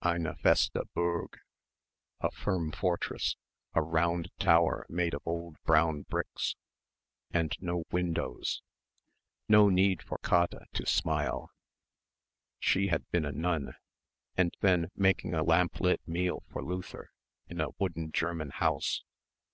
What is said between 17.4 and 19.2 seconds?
in a wooden German house